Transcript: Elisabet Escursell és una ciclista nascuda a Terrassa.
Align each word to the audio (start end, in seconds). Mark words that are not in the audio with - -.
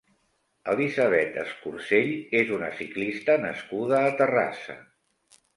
Elisabet 0.71 1.37
Escursell 1.41 2.09
és 2.41 2.55
una 2.57 2.71
ciclista 2.81 3.39
nascuda 3.47 4.03
a 4.09 4.13
Terrassa. 4.23 4.81